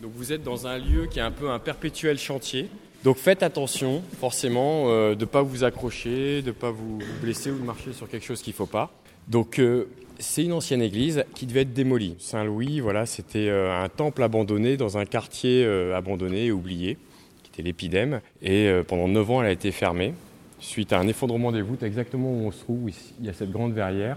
[0.00, 2.70] Donc vous êtes dans un lieu qui est un peu un perpétuel chantier.
[3.04, 7.50] Donc faites attention, forcément, euh, de ne pas vous accrocher, de ne pas vous blesser
[7.50, 8.90] ou de marcher sur quelque chose qu'il ne faut pas.
[9.28, 12.16] Donc euh, c'est une ancienne église qui devait être démolie.
[12.18, 16.96] Saint-Louis, voilà, c'était euh, un temple abandonné dans un quartier abandonné et oublié,
[17.42, 18.22] qui était l'épidème.
[18.40, 20.14] Et pendant 9 ans, elle a été fermée
[20.60, 22.90] suite à un effondrement des voûtes, exactement où on se trouve.
[23.18, 24.16] il y a cette grande verrière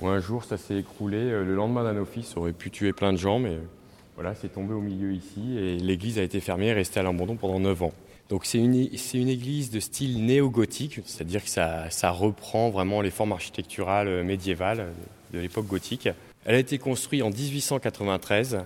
[0.00, 1.30] où un jour ça s'est écroulé.
[1.30, 3.56] Le lendemain d'un office, aurait pu tuer plein de gens, mais
[4.14, 7.36] voilà, c'est tombé au milieu ici et l'église a été fermée et restée à l'abandon
[7.36, 7.92] pendant 9 ans.
[8.28, 13.10] Donc c'est une, une, église de style néo-gothique, c'est-à-dire que ça, ça, reprend vraiment les
[13.10, 14.88] formes architecturales euh, médiévales
[15.34, 16.08] de l'époque gothique.
[16.46, 18.60] Elle a été construite en 1893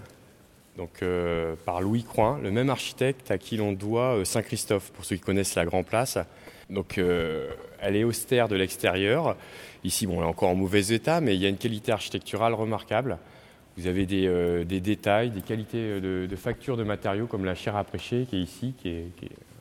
[0.77, 5.05] donc, euh, par Louis Croin, le même architecte à qui l'on doit euh, Saint-Christophe, pour
[5.05, 6.19] ceux qui connaissent la Grand Place.
[6.71, 9.37] Donc elle est austère de l'extérieur.
[9.85, 12.55] Ici, bon, elle est encore en mauvais état, mais il y a une qualité architecturale
[12.55, 13.19] remarquable.
[13.77, 17.77] Vous avez des, euh, détails, des qualités euh, de, facture de matériaux comme la chair
[17.77, 19.11] à prêcher qui est ici, qui est,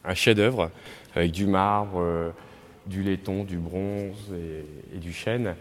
[0.06, 0.72] un chef-d'œuvre
[1.16, 2.30] avec du marbre, euh,
[2.86, 4.32] du laiton, du bronze
[4.94, 5.56] et, du chêne.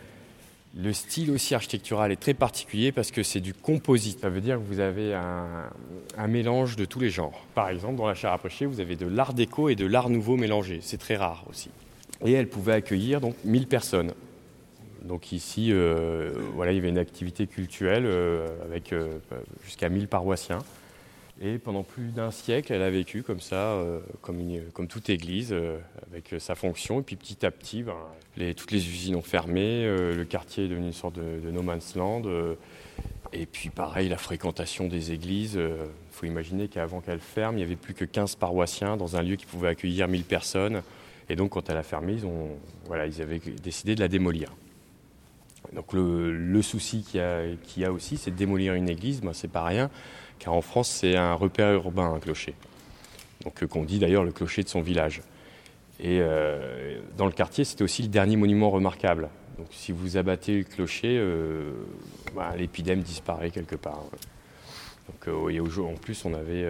[0.77, 4.21] Le style aussi architectural est très particulier parce que c'est du composite.
[4.21, 7.45] Ça veut dire que vous avez un, mélange de tous les genres.
[7.55, 10.11] Par exemple, dans la chair à prêcher, vous avez de l'art déco et de l'art
[10.11, 10.81] nouveau mélangé.
[10.83, 11.71] C'est très rare aussi.
[12.25, 14.13] Et elle pouvait accueillir donc 1000 personnes.
[15.05, 19.19] Donc ici, euh, voilà, il y avait une activité culturelle euh, avec euh,
[19.63, 20.61] jusqu'à 1000 paroissiens.
[21.43, 23.77] Et pendant plus d'un siècle, elle a vécu comme ça,
[24.21, 25.53] comme, toute église,
[26.09, 27.01] avec sa fonction.
[27.01, 30.87] Et puis petit à petit, ben, toutes les usines ont fermé, le quartier est devenu
[30.87, 32.23] une sorte de, no man's land.
[33.33, 35.57] et puis pareil, la fréquentation des églises.
[35.57, 39.23] Il faut imaginer qu'avant qu'elle ferme, il n'y avait plus que 15 paroissiens dans un
[39.23, 40.83] lieu qui pouvait accueillir 1000 personnes.
[41.29, 42.51] Et donc quand elle a fermé, ils, ont,
[42.87, 44.53] voilà, ils avaient décidé de la démolir.
[45.75, 47.21] Donc le, souci qu'il
[47.77, 49.91] y, a aussi, c'est de démolir une église, ben, c'est pas rien,
[50.39, 52.55] car en France c'est un repère urbain, un clocher.
[53.45, 55.23] Donc euh, qu'on dit d'ailleurs le clocher de son village.
[56.01, 59.29] Et euh, dans le quartier, c'était aussi le dernier monument remarquable.
[59.59, 61.73] Donc si vous abattez le clocher, euh,
[62.35, 64.05] ben, l'épidème disparaît quelque part.
[65.09, 66.67] Donc en plus, on avait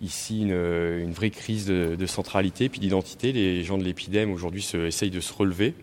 [0.00, 3.32] ici une, vraie crise de, centralité puis d'identité.
[3.32, 5.74] Les gens de l'épidème aujourd'hui essayent de se relever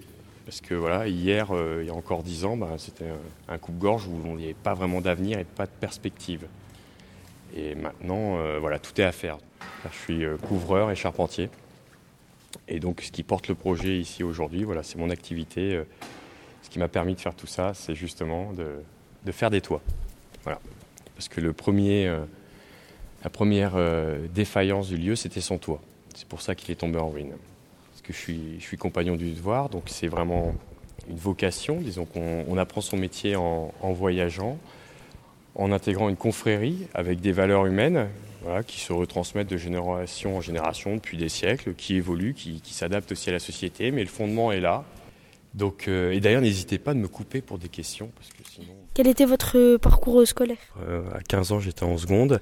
[0.45, 3.07] parce que voilà, hier, euh, il y a encore dix ans, bah, c'était
[3.47, 6.47] un, coupe-gorge où il n'y avait pas vraiment d'avenir et pas de perspective.
[7.55, 9.37] Et maintenant, euh, voilà, tout est à faire.
[9.89, 11.49] Je suis euh, couvreur et charpentier.
[12.67, 15.81] Et donc, ce qui porte le projet ici aujourd'hui, voilà, c'est mon activité.
[16.61, 19.81] ce qui m'a permis de faire tout ça, c'est justement de, faire des toits.
[20.43, 20.59] Voilà.
[21.15, 22.15] Parce que le premier,
[23.23, 23.73] la première
[24.35, 25.81] défaillance du lieu, c'était son toit.
[26.13, 27.33] C'est pour ça qu'il est tombé en ruine
[28.03, 30.53] que je suis, je suis compagnon du devoir, donc c'est vraiment
[31.09, 31.77] une vocation.
[31.81, 34.57] Disons qu'on apprend son métier en, voyageant,
[35.55, 38.09] en intégrant une confrérie avec des valeurs humaines
[38.67, 43.29] qui se retransmettent de génération en génération depuis des siècles, qui évoluent, qui, s'adaptent aussi
[43.29, 44.83] à la société, mais le fondement est là.
[45.53, 48.11] Donc, euh, et d'ailleurs, n'hésitez pas à me couper pour des questions.
[48.15, 48.73] Parce que sinon...
[48.95, 50.57] Quel était votre parcours scolaire?
[50.81, 52.41] Euh, À 15 ans, j'étais en seconde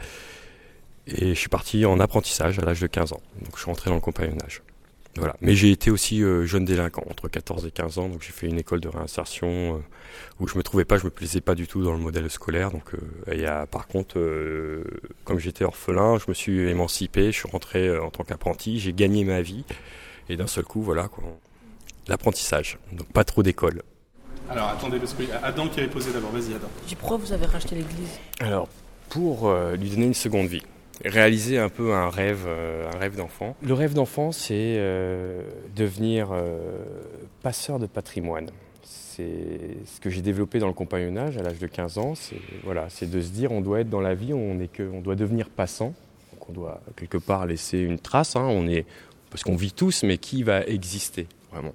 [1.07, 3.21] et je suis parti en apprentissage à l'âge de 15 ans.
[3.41, 4.61] Donc, je suis rentré dans le compagnonnage.
[5.17, 5.35] Voilà.
[5.41, 8.47] Mais j'ai été aussi euh, jeune délinquant, entre 14 et 15 ans, donc j'ai fait
[8.47, 9.79] une école de réinsertion euh,
[10.39, 12.71] où je me trouvais pas, je me plaisais pas du tout dans le modèle scolaire.
[12.71, 14.17] Donc, euh, y a, par contre,
[15.25, 19.25] comme j'étais orphelin, je me suis émancipé, je suis rentré en tant qu'apprenti, j'ai gagné
[19.25, 19.65] ma vie,
[20.29, 21.23] et d'un seul coup, voilà, quoi,
[22.07, 22.77] l'apprentissage.
[22.93, 23.83] Donc pas trop d'école.
[24.49, 26.67] Alors attendez, parce que Adam qui avait posé d'abord, vas-y Adam.
[26.99, 28.19] Pourquoi vous avez racheté l'église?
[28.39, 28.69] Alors,
[29.09, 30.63] pour lui donner une seconde vie
[31.05, 33.55] réaliser un peu un rêve, euh, un rêve d'enfant.
[33.61, 35.41] Le rêve d'enfant, c'est euh,
[35.75, 36.59] devenir euh,
[37.41, 38.49] passeur de patrimoine.
[38.83, 42.15] C'est ce que j'ai développé dans le compagnonnage à l'âge de 15 ans.
[42.15, 45.01] C'est voilà, de se dire on doit être dans la vie, on est que, on
[45.01, 45.93] doit devenir passant.
[46.33, 48.35] Donc on doit quelque part laisser une trace.
[48.35, 48.45] Hein.
[48.45, 48.85] on est
[49.29, 51.73] parce qu'on vit tous, mais qui va exister vraiment?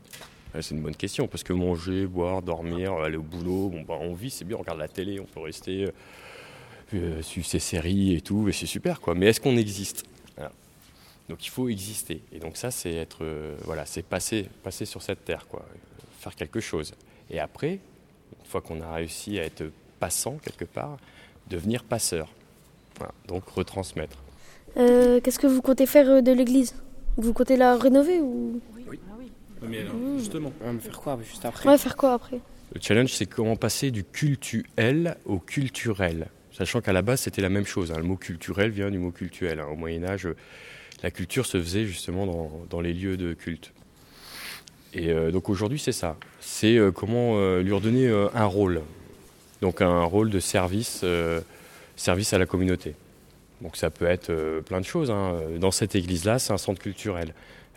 [0.58, 4.14] C'est une bonne question parce que manger, boire, dormir, aller au boulot, bon, bah, on
[4.14, 5.86] vit, c'est bien, on regarde la télé, on peut rester
[7.22, 9.14] suivre ces séries et tout, et c'est super quoi.
[9.14, 10.04] Mais est-ce qu'on existe?
[11.28, 12.22] Donc il faut exister.
[12.32, 15.64] Et donc ça, c'est être, euh, voilà, c'est passer, passer sur cette terre quoi,
[16.20, 16.92] faire quelque chose.
[17.30, 19.64] Et après, une fois qu'on a réussi à être
[19.98, 20.98] passant quelque part,
[21.48, 22.28] devenir passeur.
[23.28, 24.18] donc retransmettre.
[24.76, 26.74] Euh, qu'est-ce que vous comptez faire de l'église?
[27.16, 28.60] Vous comptez la rénover ou?
[28.88, 29.00] Oui.
[29.10, 29.30] Ah oui.
[29.62, 30.18] Mais alors, mmh.
[30.18, 31.66] justement, on va faire quoi juste après?
[31.66, 32.40] On va faire quoi après?
[32.74, 36.28] Le challenge, c'est comment passer du cultuel au culturel.
[36.56, 37.92] Sachant qu'à la base, c'était la même chose.
[37.92, 37.98] Hein.
[37.98, 39.60] Le mot culturel vient du mot cultuel.
[39.60, 39.66] Hein.
[39.70, 40.28] Au Moyen Âge,
[41.02, 43.72] la culture se faisait justement dans, les lieux de culte.
[44.94, 46.16] Et euh, donc aujourd'hui, c'est ça.
[46.40, 48.82] C'est euh, comment euh, lui redonner un rôle.
[49.60, 51.04] Donc un rôle de service,
[51.96, 52.94] service à la communauté.
[53.60, 55.10] Donc ça peut être euh, plein de choses.
[55.10, 55.40] hein.
[55.58, 57.32] Dans cette église-là, c'est un centre culturel,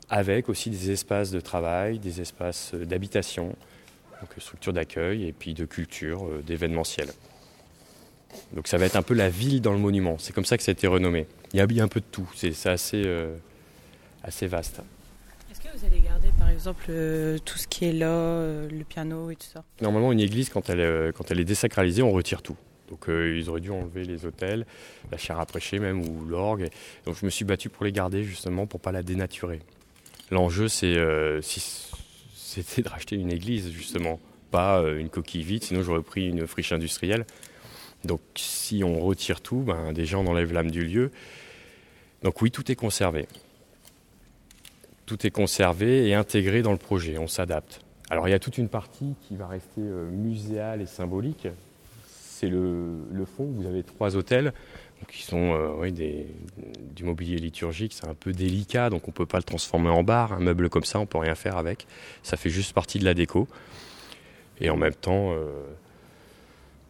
[0.10, 3.48] avec aussi des espaces de travail, des espaces euh, d'habitation,
[4.22, 7.08] donc euh, structure d'accueil et puis de culture, euh, d'événementiel.
[8.54, 10.18] Donc ça va être un peu la ville dans le monument.
[10.20, 11.28] C'est comme ça que ça a été renommé.
[11.54, 12.30] Il y a, il y a un peu de tout.
[12.36, 13.36] C'est assez, euh,
[14.24, 14.82] assez vaste.
[15.52, 18.84] Est-ce que vous allez garder par exemple euh, tout ce qui est là, euh, le
[18.84, 19.64] piano et tout ça?
[19.82, 22.58] Normalement, une église, quand elle, quand elle est désacralisée, on retire tout.
[22.90, 24.66] Donc ils auraient dû enlever les autels,
[25.12, 26.70] la chaire à prêcher même, ou l'orgue.
[27.06, 29.60] Donc je me suis battu pour les garder justement pour pas la dénaturer.
[30.32, 30.98] L'enjeu, c'est
[31.42, 31.92] si-
[32.36, 35.64] c'était de racheter une église justement, pas une coquille vide.
[35.64, 37.26] Sinon, j'aurais pris une friche industrielle.
[38.06, 41.12] Donc si on retire tout, ben, déjà on enlève l'âme du lieu.
[42.24, 43.28] Donc oui, tout est conservé.
[45.06, 47.18] Tout est conservé et intégré dans le projet.
[47.18, 47.82] On s'adapte.
[48.10, 51.48] Alors il y a toute une partie qui va rester euh, muséale et symbolique.
[52.08, 53.46] C'est le, fond.
[53.46, 54.54] Vous avez trois hôtels
[55.10, 56.26] qui sont euh, des,
[56.96, 57.94] du mobilier liturgique.
[57.94, 60.34] C'est un peu délicat, donc on ne peut pas le transformer en bar.
[60.34, 61.86] Un meuble comme ça, on peut rien faire avec.
[62.24, 63.48] Ça fait juste partie de la déco.
[64.62, 65.89] Et en même temps, euh, ne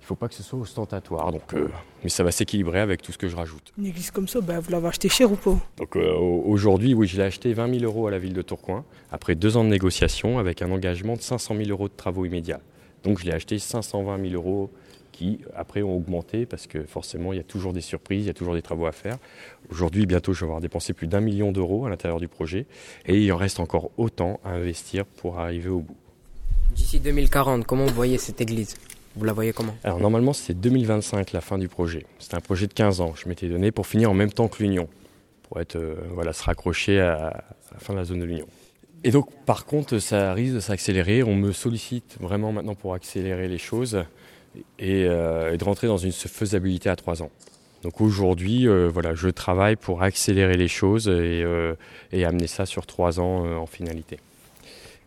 [0.09, 1.31] faut pas que ce soit ostentatoire.
[1.31, 1.67] Donc, euh,
[2.03, 3.71] mais ça va s'équilibrer avec tout ce que je rajoute.
[3.77, 5.55] Une église comme ça, bah, vous l'avez acheté cher ou pas?
[5.77, 8.41] Donc euh, au- aujourd'hui, oui, je l'ai acheté 20 000 euros à la ville de
[8.41, 12.25] Tourcoing, après deux ans de négociation, avec un engagement de 500 000 euros de travaux
[12.25, 12.59] immédiats.
[13.03, 14.71] Donc je l'ai acheté 520 000 euros
[15.11, 18.31] qui, après, ont augmenté, parce que forcément, il y a toujours des surprises, il y
[18.31, 19.17] a toujours des travaux à faire.
[19.69, 22.65] Aujourd'hui, bientôt, je vais avoir dépensé plus d'un million d'euros à l'intérieur du projet,
[23.05, 25.97] et il en reste encore autant à investir pour arriver au bout.
[26.73, 28.75] D'ici 2040, comment vous voyez cette église?
[29.15, 29.75] Vous la voyez comment?
[29.83, 32.05] Alors normalement, c'est 2025 la fin du projet.
[32.19, 33.13] C'est un projet de 15 ans.
[33.15, 34.87] Je m'étais donné pour finir en même temps que l'Union,
[35.43, 38.47] pour être euh, voilà se raccrocher à, à la fin de la zone de l'Union.
[39.03, 41.23] Et donc, par contre, ça risque de s'accélérer.
[41.23, 44.03] On me sollicite vraiment maintenant pour accélérer les choses
[44.77, 47.31] et, euh, et de rentrer dans une faisabilité à trois ans.
[47.83, 51.75] Donc aujourd'hui, euh, voilà, je travaille pour accélérer les choses et, euh,
[52.11, 54.19] et amener ça sur trois ans euh, en finalité.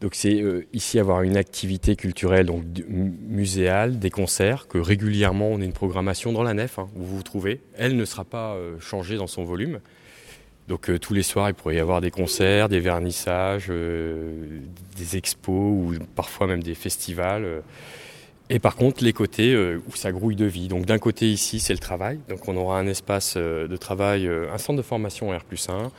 [0.03, 5.61] Donc c'est euh, ici avoir une activité culturelle donc muséale, des concerts que régulièrement on
[5.61, 7.61] a une programmation dans la nef hein, où vous vous trouvez.
[7.77, 9.79] Elle ne sera pas euh, changée dans son volume.
[10.67, 15.55] Donc euh, tous les soirs il pourrait y avoir des concerts, des vernissages, des expos
[15.55, 17.63] ou parfois même des festivals.
[18.51, 20.67] Et par contre les côtés où ça grouille de vie.
[20.67, 22.19] Donc d'un côté ici c'est le travail.
[22.29, 25.91] Donc on aura un espace de travail, un centre de formation R+1,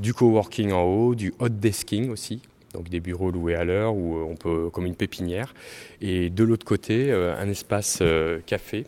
[0.00, 2.40] du coworking en haut, du hot desking aussi
[2.72, 5.54] donc des bureaux loués à l'heure où euh, on peut comme une pépinière
[6.00, 8.86] et de l'autre côté euh, un espace euh, café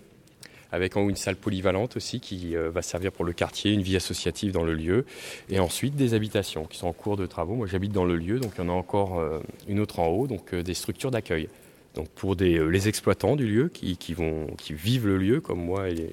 [0.72, 3.94] avec en haut une salle polyvalente aussi qui va servir pour le quartier, une vie
[3.94, 5.04] associative dans le lieu
[5.48, 7.54] et ensuite des habitations qui sont en cours de travaux.
[7.54, 9.22] Moi j'habite dans le lieu donc il y en a encore
[9.68, 11.48] une autre en haut donc des structures d'accueil.
[11.94, 16.10] Donc pour les exploitants du lieu qui, vont qui vivent le lieu comme moi et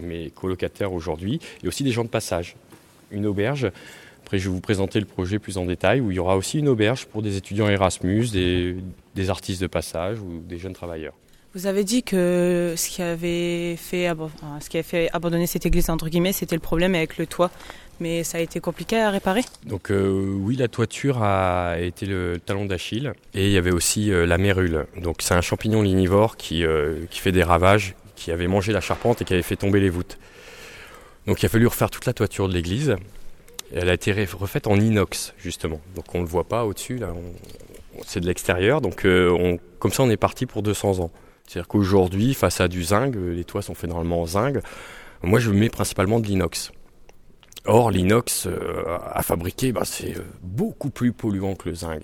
[0.00, 2.54] mes colocataires aujourd'hui et aussi des gens de passage.
[3.10, 3.72] Une auberge
[4.26, 6.58] après, je vais vous présenter le projet plus en détail, où il y aura aussi
[6.58, 8.74] une auberge pour des étudiants Erasmus, des,
[9.14, 11.14] des artistes de passage ou des jeunes travailleurs.
[11.54, 14.10] Vous avez dit que ce qui avait fait,
[14.60, 17.52] ce qui avait fait abandonner cette église, entre guillemets, c'était le problème avec le toit.
[18.00, 19.42] Mais ça a été compliqué à réparer?
[19.64, 24.10] Donc euh, oui, la toiture a été le talon d'Achille, et il y avait aussi
[24.10, 24.86] euh, la mérule.
[25.00, 28.80] Donc c'est un champignon lignivore qui, euh, qui fait des ravages, qui avait mangé la
[28.80, 30.18] charpente et qui avait fait tomber les voûtes.
[31.28, 32.96] Donc il a fallu refaire toute la toiture de l'église.
[33.74, 35.80] Elle a été refaite en inox, justement.
[35.94, 37.12] Donc on ne le voit pas au-dessus, là.
[37.14, 38.80] on- c'est de l'extérieur.
[38.80, 41.10] Donc euh, on- comme ça, on est parti pour 200 ans.
[41.46, 44.56] C'est-à-dire qu'aujourd'hui, face à du zinc, euh, les toits sont faits normalement en zinc.
[45.22, 46.72] Moi, je mets principalement de l'inox.
[47.64, 52.02] Or, l'inox euh, à fabriquer, bah, c'est beaucoup plus polluant que le zinc.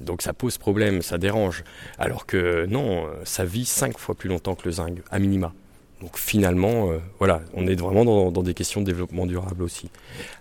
[0.00, 1.62] Donc ça pose problème, ça dérange.
[1.98, 5.52] Alors que non, ça vit cinq fois plus longtemps que le zinc, à minima.
[6.00, 9.90] Donc finalement, euh, voilà, on est vraiment dans, dans des questions de développement durable aussi.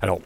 [0.02, 0.20] Alors,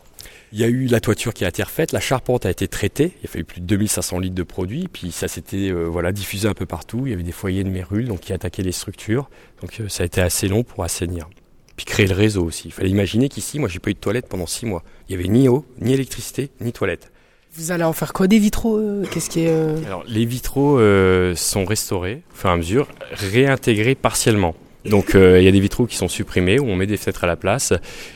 [0.52, 3.14] il y a eu la toiture qui a été refaite, la charpente a été traitée,
[3.22, 6.48] il a fallu plus de 2500 litres de produits, puis ça s'était euh, voilà, diffusé
[6.48, 9.30] un peu partout, il y avait des foyers de mérule donc qui attaquaient les structures,
[9.62, 11.30] donc euh, ça a été assez long pour assainir.
[11.76, 12.70] Puis créer le réseau aussi.
[12.70, 14.84] Il fallait imaginer qu'ici, moi j'ai pas eu de toilette pendant six mois.
[15.10, 17.12] Il y avait ni eau, ni électricité, ni toilette.
[17.58, 18.80] Vous allez en faire quoi des vitraux
[19.12, 22.88] Qu'est-ce qui est euh, Alors, les vitraux euh, sont restaurés au fur et à mesure,
[23.12, 24.56] réintégrés partiellement.
[24.86, 27.24] Donc, euh, il y a des vitraux qui sont supprimés, où on met des fenêtres
[27.24, 27.74] à la place,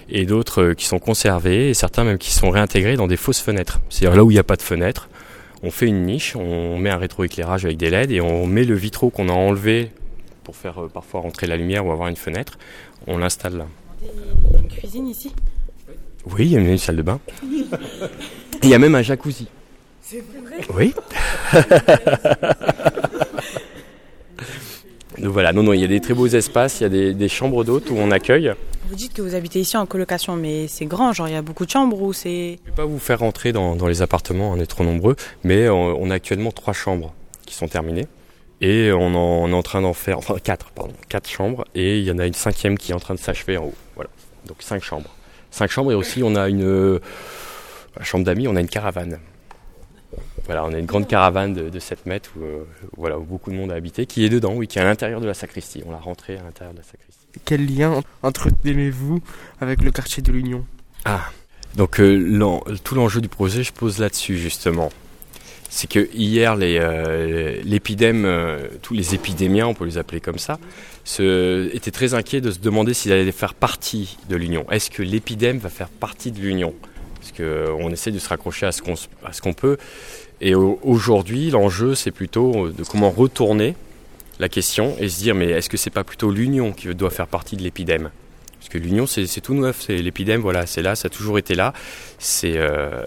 [0.09, 3.41] et d'autres euh, qui sont conservés, et certains même qui sont réintégrés dans des fausses
[3.41, 3.81] fenêtres.
[3.89, 5.09] C'est-à-dire là où il n'y a pas de fenêtre,
[5.63, 8.75] on fait une niche, on met un rétroéclairage avec des LED, et on met le
[8.75, 9.91] vitraux qu'on a enlevé
[10.43, 12.57] pour faire euh, parfois rentrer la lumière ou avoir une fenêtre,
[13.07, 13.67] on l'installe là.
[14.01, 14.07] Il
[14.53, 15.33] y a une cuisine ici?
[16.25, 17.19] Oui, il y a une salle de bain.
[18.63, 19.47] Il y a même un jacuzzi.
[20.01, 20.61] C'est vrai?
[20.73, 20.93] Oui.
[25.31, 27.13] Donc voilà, non, non, il y a des très beaux espaces, il y a des,
[27.13, 28.51] des chambres d'hôtes où on accueille.
[28.89, 31.41] Vous dites que vous habitez ici en colocation, mais c'est grand, genre il y a
[31.41, 32.57] beaucoup de chambres ou c'est...
[32.57, 35.15] Je ne vais pas vous faire rentrer dans, dans les appartements, on est trop nombreux,
[35.45, 37.13] mais on, on a actuellement trois chambres
[37.45, 38.07] qui sont terminées.
[38.59, 41.99] Et on, en- on est en train d'en faire, enfin quatre, pardon, quatre chambres, et
[41.99, 43.73] il y en a une cinquième qui est en train de s'achever en haut.
[43.95, 44.09] Voilà,
[44.49, 45.11] donc cinq chambres.
[45.49, 46.99] Cinq chambres, et aussi on a une euh,
[47.97, 49.19] la chambre d'amis, on a une caravane.
[50.45, 52.63] Voilà, on a une grande caravane de, de 7 mètres où, euh,
[52.97, 55.21] voilà, où beaucoup de monde a habité, qui est dedans, oui, qui est à l'intérieur
[55.21, 55.83] de la sacristie.
[55.85, 57.27] On l'a rentrée à l'intérieur de la sacristie.
[57.45, 59.21] Quel lien entretenez-vous
[59.61, 60.65] avec le quartier de l'Union?
[61.05, 61.21] Ah,
[61.75, 64.91] donc euh, l'en- tout l'enjeu du projet, je pose là-dessus justement.
[65.69, 70.37] C'est que hier, les, euh, l'épidème, euh, tous les épidémiens, on peut les appeler comme
[70.39, 70.59] ça,
[71.05, 74.69] se, étaient très inquiets de se demander s'ils allaient faire partie de l'Union.
[74.69, 76.73] Est-ce que l'épidème va faire partie de l'Union?
[77.21, 79.77] Parce qu'on essaie de se raccrocher à ce qu'on, s- à ce qu'on peut.
[80.41, 83.75] Et au- aujourd'hui, l'enjeu, c'est plutôt de comment retourner
[84.39, 87.27] la question et se dire, mais est-ce que c'est pas plutôt l'Union qui doit faire
[87.27, 88.09] partie de l'épidème
[88.59, 91.55] parce que l'union, c'est tout neuf, c'est l'épidème, voilà, c'est là, ça a toujours été
[91.55, 91.73] là.
[92.43, 93.03] Euh,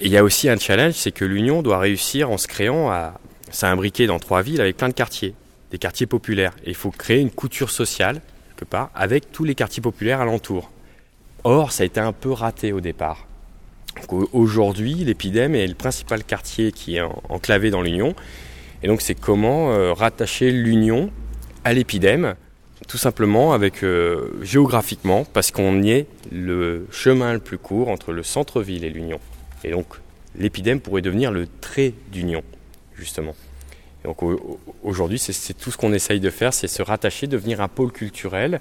[0.00, 3.20] il y a aussi un challenge, c'est que l'union doit réussir en se créant à
[3.50, 5.34] s'imbriquer dans trois villes avec plein de quartiers,
[5.72, 6.54] des quartiers populaires.
[6.64, 8.22] Et il faut créer une couture sociale
[8.56, 10.70] quelque part avec tous les quartiers populaires alentours.
[11.44, 13.26] Or, ça a été un peu raté au départ.
[14.32, 18.14] Aujourd'hui, l'épidème est le principal quartier qui est en- enclavé dans l'union.
[18.82, 21.10] Et donc, c'est comment euh, rattacher l'union
[21.64, 22.34] à l'épidème
[22.88, 28.12] tout simplement avec euh, géographiquement parce qu'on y est le chemin le plus court entre
[28.12, 29.20] le centre-ville et l'Union.
[29.62, 29.86] Et donc
[30.36, 32.42] l'épidème pourrait devenir le trait d'union
[32.98, 33.36] justement.
[34.04, 37.60] Donc au- au- aujourd'hui c'est- tout ce qu'on essaye de faire, c'est se rattacher, devenir
[37.60, 38.60] un pôle culturel,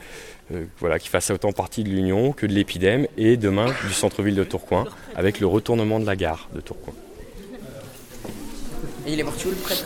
[0.54, 4.36] euh, voilà, qui fasse autant partie de l'Union que de l'épidème et demain du centre-ville
[4.36, 6.94] de Tourcoing avec le retournement de la gare de Tourcoing.
[9.08, 9.86] Et il est parti où le prêtre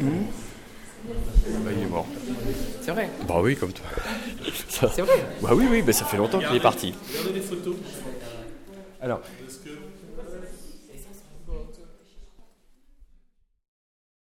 [0.00, 2.06] Bah, il est mort.
[2.82, 3.84] C'est vrai Bah oui, comme toi.
[4.68, 6.94] Ça- C'est vrai Bah oui, oui, bah ça fait longtemps qu'il est parti.
[7.10, 7.74] Regardez les photos.
[9.00, 9.20] Alors,